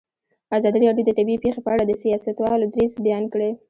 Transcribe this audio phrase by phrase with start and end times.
[0.57, 3.51] ازادي راډیو د طبیعي پېښې په اړه د سیاستوالو دریځ بیان کړی.